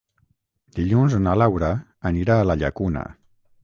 Dilluns 0.79 1.17
na 1.27 1.37
Laura 1.43 1.71
anirà 2.13 2.39
a 2.43 2.51
la 2.53 2.61
Llacuna. 2.65 3.09